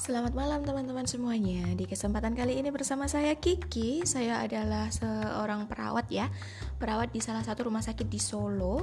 [0.00, 1.76] Selamat malam teman-teman semuanya.
[1.76, 4.00] Di kesempatan kali ini bersama saya Kiki.
[4.08, 6.32] Saya adalah seorang perawat ya,
[6.80, 8.80] perawat di salah satu rumah sakit di Solo.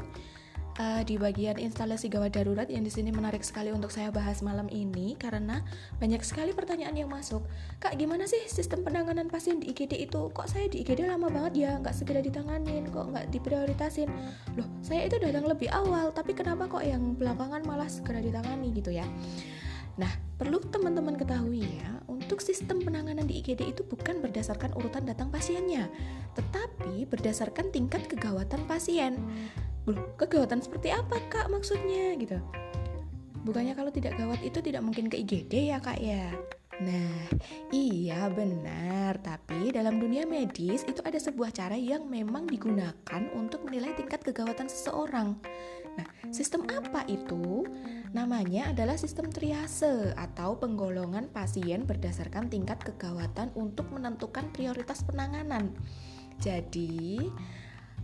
[0.78, 4.70] Uh, di bagian instalasi gawat darurat yang di sini menarik sekali untuk saya bahas malam
[4.70, 5.66] ini karena
[5.98, 7.42] banyak sekali pertanyaan yang masuk.
[7.82, 10.30] Kak, gimana sih sistem penanganan pasien di IGD itu?
[10.30, 14.06] Kok saya di IGD lama banget ya, nggak segera ditanganin, kok nggak diprioritasin?
[14.54, 18.94] Loh, saya itu datang lebih awal, tapi kenapa kok yang belakangan malah segera ditangani gitu
[18.94, 19.10] ya?
[19.98, 25.34] Nah, perlu teman-teman ketahui ya, untuk sistem penanganan di IGD itu bukan berdasarkan urutan datang
[25.34, 25.90] pasiennya,
[26.38, 29.18] tetapi berdasarkan tingkat kegawatan pasien.
[29.90, 32.38] Loh, kegawatan seperti apa kak maksudnya gitu?
[33.42, 36.30] Bukannya kalau tidak gawat itu tidak mungkin ke IGD ya kak ya?
[36.78, 37.26] Nah,
[37.74, 43.98] iya benar, tapi dalam dunia medis itu ada sebuah cara yang memang digunakan untuk menilai
[43.98, 45.34] tingkat kegawatan seseorang.
[45.98, 47.66] Nah, sistem apa itu?
[48.14, 55.74] Namanya adalah sistem triase atau penggolongan pasien berdasarkan tingkat kegawatan untuk menentukan prioritas penanganan.
[56.38, 57.18] Jadi,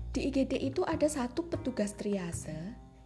[0.09, 2.57] di IGD itu ada satu petugas triase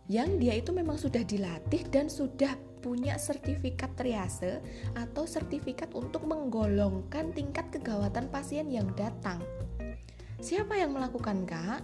[0.08, 4.62] yang dia itu memang sudah dilatih dan sudah punya sertifikat triase
[4.94, 9.42] atau sertifikat untuk menggolongkan tingkat kegawatan pasien yang datang.
[10.38, 11.82] Siapa yang melakukan, Kak?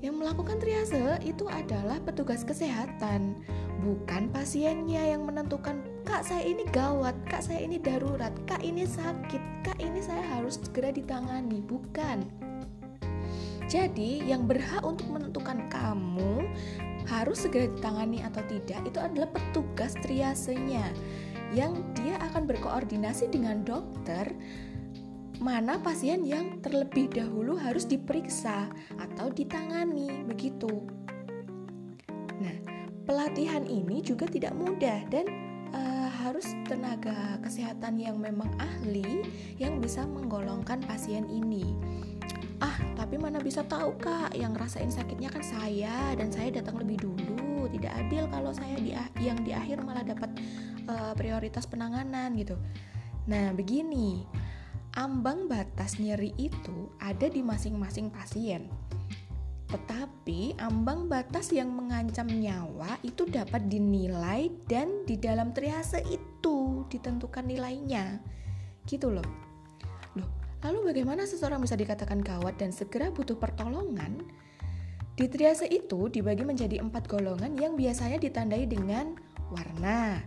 [0.00, 3.36] Yang melakukan triase itu adalah petugas kesehatan,
[3.84, 9.42] bukan pasiennya yang menentukan, "Kak, saya ini gawat, Kak, saya ini darurat, Kak, ini sakit,
[9.60, 12.24] Kak, ini saya harus segera ditangani." Bukan.
[13.70, 16.48] Jadi, yang berhak untuk menentukan kamu
[17.10, 20.86] harus segera ditangani atau tidak itu adalah petugas triasenya
[21.50, 24.30] yang dia akan berkoordinasi dengan dokter
[25.40, 28.68] mana pasien yang terlebih dahulu harus diperiksa
[29.00, 30.84] atau ditangani begitu.
[32.38, 32.56] Nah,
[33.08, 35.26] pelatihan ini juga tidak mudah dan
[35.72, 39.24] uh, harus tenaga kesehatan yang memang ahli
[39.56, 41.72] yang bisa menggolongkan pasien ini.
[42.60, 42.76] Ah,
[43.10, 47.66] tapi mana bisa tahu kak, yang rasain sakitnya kan saya dan saya datang lebih dulu.
[47.66, 50.30] Tidak adil kalau saya di yang di akhir malah dapat
[50.86, 52.54] uh, prioritas penanganan gitu.
[53.26, 54.22] Nah, begini
[54.94, 58.70] ambang batas nyeri itu ada di masing-masing pasien.
[59.66, 67.42] Tetapi ambang batas yang mengancam nyawa itu dapat dinilai dan di dalam triase itu ditentukan
[67.42, 68.22] nilainya.
[68.86, 69.49] Gitu loh.
[70.60, 74.20] Lalu bagaimana seseorang bisa dikatakan gawat dan segera butuh pertolongan?
[75.16, 79.16] Di triase itu dibagi menjadi empat golongan yang biasanya ditandai dengan
[79.52, 80.20] warna,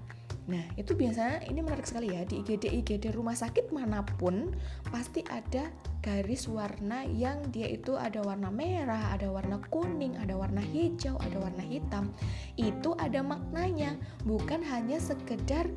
[0.43, 4.51] Nah, itu biasanya ini menarik sekali ya di IGD IGD rumah sakit mana pun
[4.91, 5.71] pasti ada
[6.03, 11.39] garis warna yang dia itu ada warna merah, ada warna kuning, ada warna hijau, ada
[11.39, 12.11] warna hitam.
[12.59, 13.95] Itu ada maknanya,
[14.27, 15.71] bukan hanya sekedar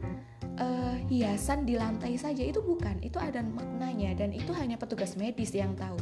[0.60, 5.52] uh, hiasan di lantai saja itu bukan, itu ada maknanya dan itu hanya petugas medis
[5.52, 5.96] yang tahu.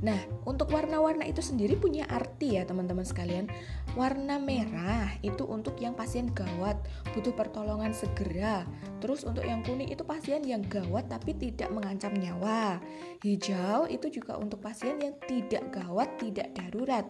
[0.00, 0.16] Nah,
[0.48, 3.52] untuk warna-warna itu sendiri punya arti ya teman-teman sekalian.
[3.92, 6.80] Warna merah itu untuk yang pasien gawat,
[7.12, 8.64] butuh pertolongan segera.
[9.04, 12.80] Terus untuk yang kuning itu pasien yang gawat tapi tidak mengancam nyawa.
[13.20, 17.04] Hijau itu juga untuk pasien yang tidak gawat, tidak darurat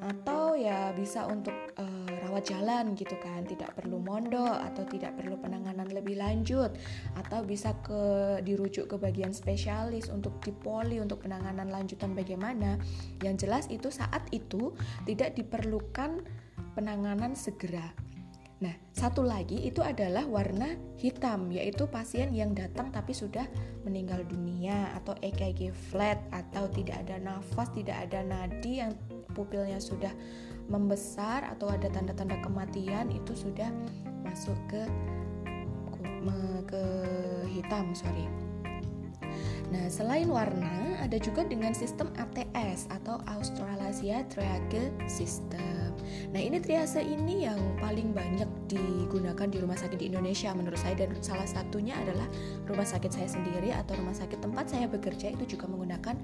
[0.00, 1.99] atau ya bisa untuk uh,
[2.30, 3.42] rawat jalan gitu kan.
[3.42, 6.70] Tidak perlu mondok atau tidak perlu penanganan lebih lanjut.
[7.18, 12.78] Atau bisa ke dirujuk ke bagian spesialis untuk dipoli untuk penanganan lanjutan bagaimana.
[13.18, 14.70] Yang jelas itu saat itu
[15.04, 16.22] tidak diperlukan
[16.78, 17.90] penanganan segera.
[18.60, 23.48] Nah, satu lagi itu adalah warna hitam, yaitu pasien yang datang tapi sudah
[23.88, 28.92] meninggal dunia atau EKG flat atau tidak ada nafas, tidak ada nadi yang
[29.32, 30.12] pupilnya sudah
[30.70, 33.68] membesar atau ada tanda-tanda kematian itu sudah
[34.22, 34.86] masuk ke
[36.70, 36.84] ke
[37.50, 38.30] hitam, sorry.
[39.70, 45.94] Nah, selain warna, ada juga dengan sistem ATS atau Australasia Triage System.
[46.34, 51.06] Nah, ini triase ini yang paling banyak digunakan di rumah sakit di Indonesia menurut saya
[51.06, 52.26] dan salah satunya adalah
[52.66, 56.18] rumah sakit saya sendiri atau rumah sakit tempat saya bekerja itu juga menggunakan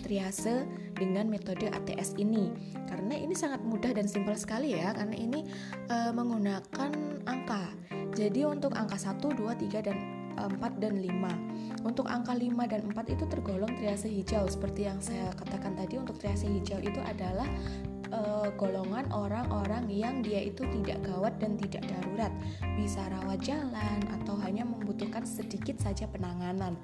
[0.00, 0.64] triase
[0.96, 2.48] dengan metode ATS ini.
[2.88, 5.44] Karena ini sangat mudah dan simpel sekali ya, karena ini
[5.92, 6.92] uh, menggunakan
[7.28, 7.76] angka.
[8.16, 11.86] Jadi untuk angka 1, 2, 3 dan 4 dan 5.
[11.88, 16.20] Untuk angka 5 dan 4 itu tergolong triase hijau seperti yang saya katakan tadi untuk
[16.20, 17.48] triase hijau itu adalah
[18.12, 22.32] uh, golongan orang-orang yang dia itu tidak gawat dan tidak darurat,
[22.78, 26.76] bisa rawat jalan atau hanya membutuhkan sedikit saja penanganan.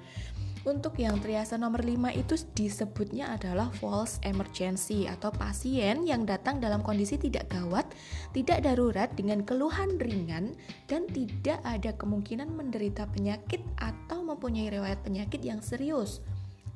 [0.63, 6.79] Untuk yang triase nomor 5 itu disebutnya adalah false emergency atau pasien yang datang dalam
[6.79, 7.83] kondisi tidak gawat,
[8.31, 10.55] tidak darurat dengan keluhan ringan
[10.87, 16.23] dan tidak ada kemungkinan menderita penyakit atau mempunyai riwayat penyakit yang serius.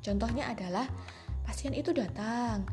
[0.03, 0.91] Contohnya adalah
[1.47, 2.67] pasien itu datang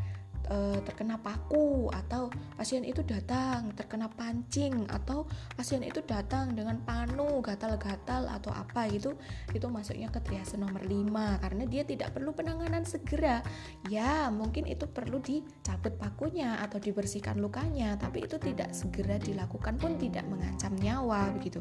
[0.49, 7.41] e, terkena paku atau pasien itu datang terkena pancing atau pasien itu datang dengan panu
[7.45, 9.17] gatal-gatal atau apa gitu
[9.53, 13.45] itu masuknya ke triase nomor 5 karena dia tidak perlu penanganan segera.
[13.89, 19.97] Ya mungkin itu perlu dicabut pakunya atau dibersihkan lukanya tapi itu tidak segera dilakukan pun
[19.97, 21.61] tidak mengancam nyawa begitu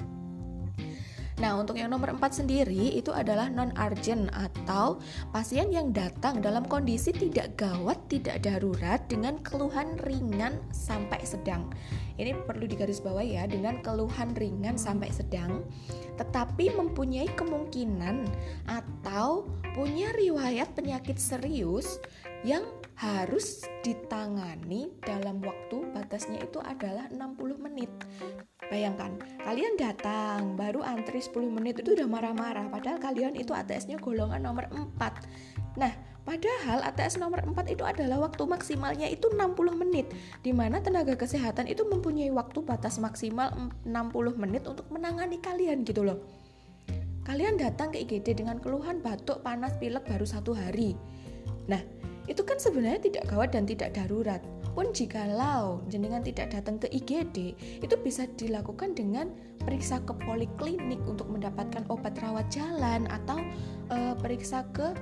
[1.41, 5.01] Nah, untuk yang nomor 4 sendiri itu adalah non-urgent atau
[5.33, 11.73] pasien yang datang dalam kondisi tidak gawat, tidak darurat dengan keluhan ringan sampai sedang.
[12.21, 15.65] Ini perlu digarisbawahi ya, dengan keluhan ringan sampai sedang,
[16.21, 18.29] tetapi mempunyai kemungkinan
[18.69, 21.97] atau punya riwayat penyakit serius
[22.45, 22.61] yang
[22.93, 27.89] harus ditangani dalam waktu batasnya itu adalah 60 menit.
[28.69, 34.45] Bayangkan, kalian datang baru antri 10 menit itu udah marah-marah padahal kalian itu ATS-nya golongan
[34.45, 35.77] nomor 4.
[35.77, 35.93] Nah,
[36.23, 40.13] padahal ATS nomor 4 itu adalah waktu maksimalnya itu 60 menit
[40.45, 43.51] di mana tenaga kesehatan itu mempunyai waktu batas maksimal
[43.83, 43.89] 60
[44.37, 46.21] menit untuk menangani kalian gitu loh.
[47.23, 50.91] Kalian datang ke IGD dengan keluhan batuk, panas, pilek baru satu hari.
[51.71, 51.79] Nah,
[52.27, 54.39] itu kan sebenarnya tidak gawat dan tidak darurat.
[54.73, 57.53] Pun jikalau jenengan tidak datang ke IGD,
[57.83, 59.29] itu bisa dilakukan dengan
[59.61, 63.37] periksa ke poliklinik untuk mendapatkan obat rawat jalan atau
[63.93, 64.97] e, periksa ke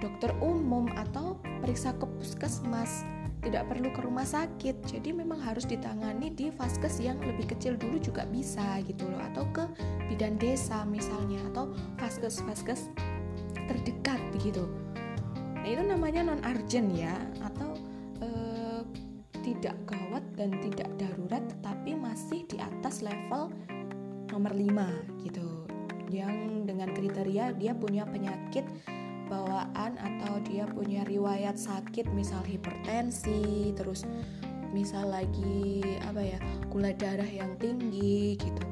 [0.00, 3.04] dokter umum atau periksa ke puskesmas.
[3.44, 8.00] Tidak perlu ke rumah sakit, jadi memang harus ditangani di vaskes yang lebih kecil dulu
[8.00, 9.68] juga bisa gitu loh, atau ke
[10.08, 11.68] bidan desa misalnya, atau
[12.00, 12.88] vaskes-vaskes
[13.68, 14.64] terdekat begitu.
[15.64, 17.72] Nah itu namanya non urgent ya atau
[18.20, 18.84] eh,
[19.40, 23.48] tidak gawat dan tidak darurat tetapi masih di atas level
[24.28, 25.64] nomor 5 gitu.
[26.12, 28.68] Yang dengan kriteria dia punya penyakit
[29.32, 34.04] bawaan atau dia punya riwayat sakit misal hipertensi terus
[34.68, 36.38] misal lagi apa ya
[36.68, 38.64] gula darah yang tinggi gitu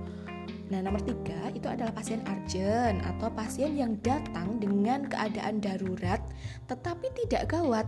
[0.73, 6.22] Nah, nomor tiga itu adalah pasien urgent atau pasien yang datang dengan keadaan darurat
[6.69, 7.87] tetapi tidak gawat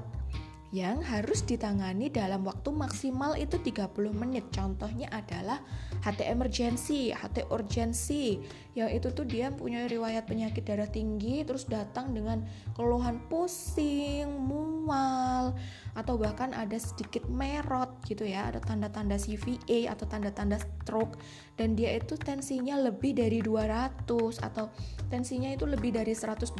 [0.75, 4.50] yang harus ditangani dalam waktu maksimal itu 30 menit.
[4.50, 5.62] Contohnya adalah
[6.03, 8.43] HT emergency, HT urgency.
[8.75, 12.43] Yang itu tuh dia punya riwayat penyakit darah tinggi terus datang dengan
[12.75, 15.55] keluhan pusing, mual
[15.94, 21.23] atau bahkan ada sedikit merot gitu ya, ada tanda-tanda CVA atau tanda-tanda stroke
[21.55, 24.11] dan dia itu tensinya lebih dari 200
[24.43, 24.75] atau
[25.06, 26.50] tensinya itu lebih dari 180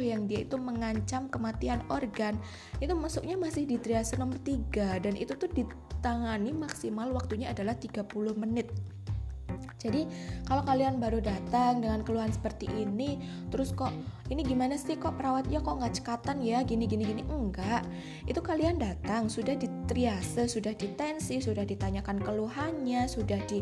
[0.00, 2.40] yang dia itu mengancam kematian organ.
[2.80, 8.06] Itu masuknya masih di triase nomor 3 dan itu tuh ditangani maksimal waktunya adalah 30
[8.38, 8.70] menit.
[9.78, 10.06] Jadi
[10.46, 13.18] kalau kalian baru datang dengan keluhan seperti ini,
[13.50, 13.90] terus kok
[14.30, 17.82] ini gimana sih kok perawatnya kok nggak cekatan ya gini gini gini enggak.
[18.24, 23.60] Itu kalian datang sudah di triase, sudah ditensi, sudah ditanyakan keluhannya, sudah di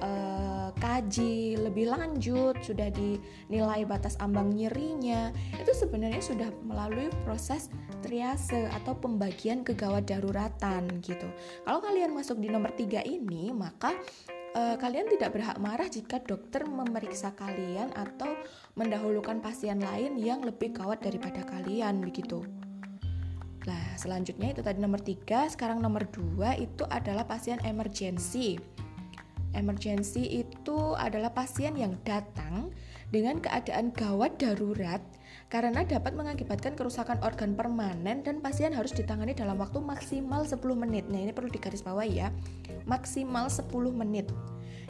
[0.00, 5.30] uh, kaji lebih lanjut, sudah dinilai batas ambang nyerinya.
[5.60, 7.68] Itu sebenarnya sudah melalui proses
[8.00, 11.28] triase atau pembagian kegawat daruratan gitu.
[11.62, 13.94] Kalau kalian masuk di nomor tiga ini, maka
[14.54, 18.34] uh, kalian tidak berhak marah jika dokter memeriksa kalian atau
[18.74, 22.42] mendahulukan pasien lain yang lebih gawat daripada kalian begitu.
[23.68, 28.56] Nah, selanjutnya itu tadi nomor tiga, sekarang nomor dua itu adalah pasien emergency.
[29.52, 32.70] Emergency itu adalah pasien yang datang
[33.10, 35.02] dengan keadaan gawat darurat
[35.50, 41.10] karena dapat mengakibatkan kerusakan organ permanen dan pasien harus ditangani dalam waktu maksimal 10 menit.
[41.10, 42.30] Nah, ini perlu digarisbawahi ya.
[42.86, 44.30] Maksimal 10 menit.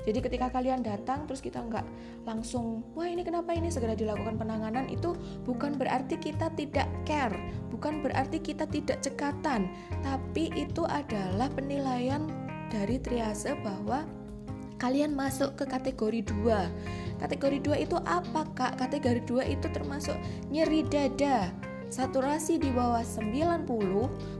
[0.00, 1.84] Jadi ketika kalian datang terus kita nggak
[2.24, 5.12] langsung wah ini kenapa ini segera dilakukan penanganan itu
[5.44, 7.36] bukan berarti kita tidak care,
[7.68, 9.68] bukan berarti kita tidak cekatan,
[10.00, 12.24] tapi itu adalah penilaian
[12.72, 14.08] dari triase bahwa
[14.80, 17.20] kalian masuk ke kategori 2.
[17.20, 18.80] Kategori 2 itu apa, Kak?
[18.80, 20.16] Kategori 2 itu termasuk
[20.48, 21.52] nyeri dada,
[21.92, 23.68] saturasi di bawah 90,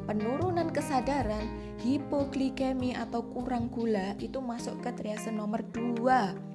[0.09, 1.45] penurunan kesadaran,
[1.85, 6.49] hipoglikemi atau kurang gula itu masuk ke triase nomor 2.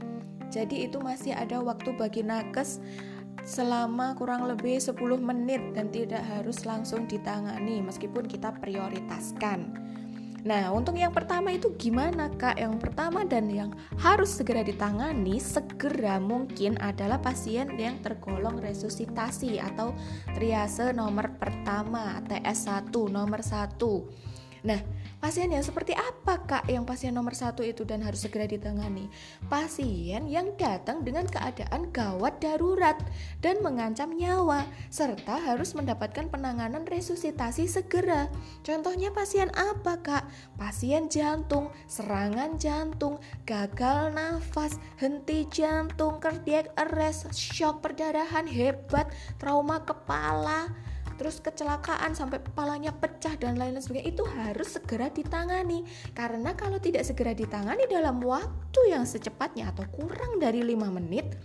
[0.49, 2.81] Jadi itu masih ada waktu bagi nakes
[3.45, 9.84] selama kurang lebih 10 menit dan tidak harus langsung ditangani meskipun kita prioritaskan.
[10.45, 12.61] Nah, untuk yang pertama itu gimana kak?
[12.61, 19.97] Yang pertama dan yang harus segera ditangani segera mungkin adalah pasien yang tergolong resusitasi atau
[20.37, 24.34] triase nomor pertama TS1 nomor 1.
[24.65, 24.81] Nah,
[25.25, 29.09] Pasien yang seperti apa kak yang pasien nomor satu itu dan harus segera ditangani?
[29.49, 32.93] Pasien yang datang dengan keadaan gawat darurat
[33.41, 38.29] dan mengancam nyawa serta harus mendapatkan penanganan resusitasi segera.
[38.61, 40.29] Contohnya pasien apa kak?
[40.61, 43.17] Pasien jantung, serangan jantung,
[43.49, 49.09] gagal nafas, henti jantung, cardiac arrest, shock perdarahan hebat,
[49.41, 50.69] trauma kepala,
[51.15, 57.07] terus kecelakaan sampai kepalanya pecah dan lain-lain sebagainya itu harus segera ditangani karena kalau tidak
[57.07, 61.39] segera ditangani dalam waktu yang secepatnya atau kurang dari lima menit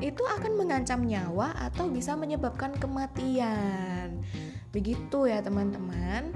[0.00, 4.24] itu akan mengancam nyawa atau bisa menyebabkan kematian
[4.72, 6.32] begitu ya teman-teman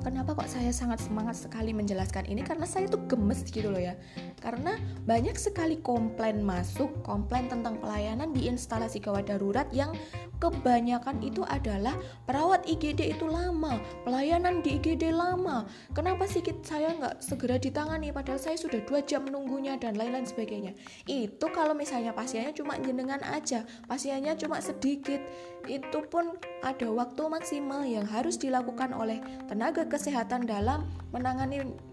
[0.00, 2.40] Kenapa kok saya sangat semangat sekali menjelaskan ini?
[2.40, 4.00] Karena saya tuh gemes gitu loh ya.
[4.40, 9.92] Karena banyak sekali komplain masuk, komplain tentang pelayanan di instalasi gawat darurat yang
[10.40, 11.92] kebanyakan itu adalah
[12.24, 15.68] perawat IGD itu lama, pelayanan di IGD lama.
[15.92, 18.08] Kenapa sih saya nggak segera ditangani?
[18.10, 20.72] Padahal saya sudah dua jam menunggunya dan lain-lain sebagainya.
[21.04, 25.20] Itu kalau misalnya pasiennya cuma jenengan aja, pasiennya cuma sedikit,
[25.68, 31.89] itu pun ada waktu maksimal yang harus dilakukan oleh tenaga kesehatan dalam menangani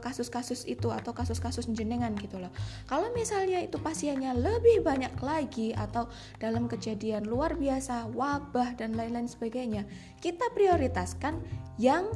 [0.00, 2.50] kasus-kasus uh, itu atau kasus-kasus jenengan gitu loh.
[2.86, 9.28] Kalau misalnya itu pasiennya lebih banyak lagi atau dalam kejadian luar biasa, wabah dan lain-lain
[9.28, 9.86] sebagainya,
[10.18, 11.38] kita prioritaskan
[11.80, 12.08] yang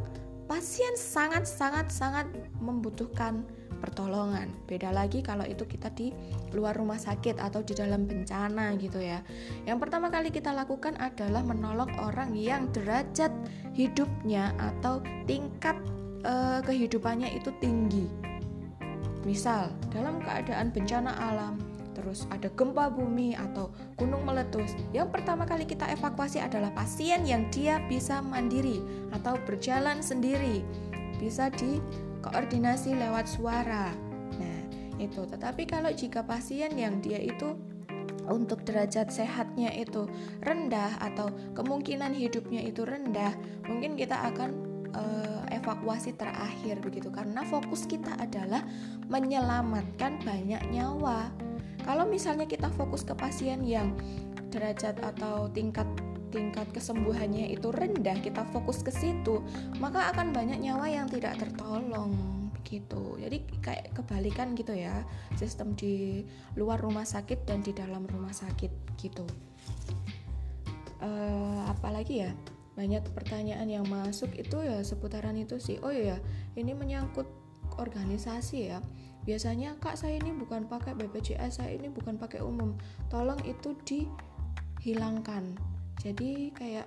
[0.44, 2.26] pasien sangat-sangat sangat
[2.60, 3.44] membutuhkan
[3.84, 4.48] pertolongan.
[4.64, 6.08] Beda lagi kalau itu kita di
[6.56, 9.20] luar rumah sakit atau di dalam bencana gitu ya.
[9.68, 13.28] Yang pertama kali kita lakukan adalah menolong orang yang derajat
[13.76, 15.76] hidupnya atau tingkat
[16.24, 18.08] uh, kehidupannya itu tinggi.
[19.24, 21.56] Misal, dalam keadaan bencana alam,
[21.96, 27.48] terus ada gempa bumi atau gunung meletus, yang pertama kali kita evakuasi adalah pasien yang
[27.48, 28.84] dia bisa mandiri
[29.16, 30.60] atau berjalan sendiri,
[31.16, 31.80] bisa di
[32.20, 33.92] koordinasi lewat suara.
[34.36, 34.60] Nah,
[35.00, 35.24] itu.
[35.24, 37.56] Tetapi kalau jika pasien yang dia itu
[38.24, 40.08] untuk derajat sehatnya itu
[40.44, 43.32] rendah atau kemungkinan hidupnya itu rendah,
[43.68, 48.62] mungkin kita akan uh, evakuasi terakhir begitu karena fokus kita adalah
[49.10, 51.28] menyelamatkan banyak nyawa.
[51.84, 53.92] Kalau misalnya kita fokus ke pasien yang
[54.48, 55.86] derajat atau tingkat
[56.34, 59.38] tingkat kesembuhannya itu rendah, kita fokus ke situ,
[59.78, 62.34] maka akan banyak nyawa yang tidak tertolong
[62.66, 63.14] gitu.
[63.22, 65.06] Jadi kayak kebalikan gitu ya,
[65.38, 66.26] sistem di
[66.58, 69.22] luar rumah sakit dan di dalam rumah sakit gitu.
[70.98, 72.32] Uh, apalagi ya,
[72.74, 75.78] banyak pertanyaan yang masuk itu ya seputaran itu sih.
[75.82, 76.18] Oh iya,
[76.58, 77.26] ini menyangkut
[77.78, 78.78] organisasi ya.
[79.24, 82.76] Biasanya kak saya ini bukan pakai BPJS, saya ini bukan pakai umum.
[83.08, 85.56] Tolong itu dihilangkan
[86.02, 86.86] jadi kayak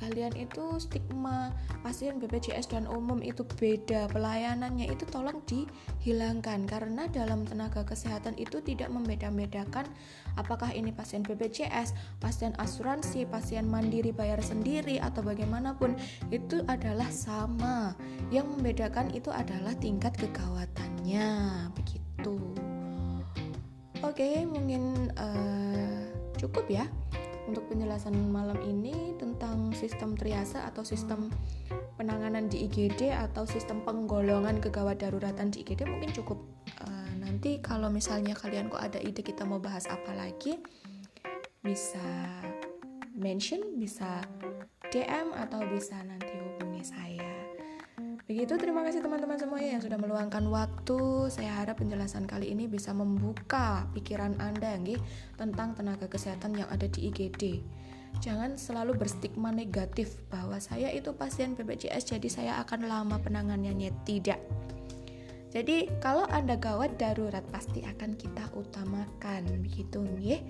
[0.00, 1.52] kalian itu stigma
[1.84, 8.64] pasien BPJS dan umum itu beda pelayanannya itu tolong dihilangkan karena dalam tenaga kesehatan itu
[8.64, 9.84] tidak membeda-bedakan
[10.40, 15.94] apakah ini pasien BPJS, pasien asuransi, pasien mandiri bayar sendiri atau bagaimanapun
[16.32, 17.92] itu adalah sama.
[18.32, 21.28] Yang membedakan itu adalah tingkat kegawatannya
[21.76, 22.38] begitu.
[24.00, 26.08] Oke, mungkin uh,
[26.40, 26.88] cukup ya
[27.50, 31.26] untuk penjelasan malam ini tentang sistem triase atau sistem
[31.98, 36.38] penanganan di IGD atau sistem penggolongan kegawat daruratan di IGD mungkin cukup
[36.86, 40.62] uh, nanti kalau misalnya kalian kok ada ide kita mau bahas apa lagi
[41.60, 42.00] bisa
[43.18, 44.22] mention bisa
[44.88, 46.39] DM atau bisa nanti
[48.30, 51.26] Begitu, terima kasih teman-teman semuanya yang sudah meluangkan waktu.
[51.34, 55.02] Saya harap penjelasan kali ini bisa membuka pikiran Anda nggih,
[55.34, 57.58] tentang tenaga kesehatan yang ada di IGD.
[58.22, 63.90] Jangan selalu berstigma negatif bahwa saya itu pasien BPJS jadi saya akan lama penanganannya.
[64.06, 64.40] Tidak.
[65.50, 70.40] Jadi, kalau Anda gawat darurat pasti akan kita utamakan begitu nggih.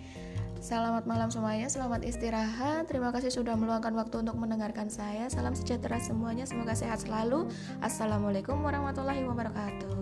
[0.60, 2.84] Selamat malam semuanya, selamat istirahat.
[2.84, 5.32] Terima kasih sudah meluangkan waktu untuk mendengarkan saya.
[5.32, 7.48] Salam sejahtera semuanya, semoga sehat selalu.
[7.80, 9.99] Assalamualaikum warahmatullahi wabarakatuh.